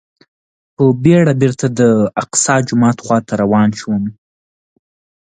[0.75, 4.03] په بېړه بېرته د الاقصی جومات خواته روان شوم.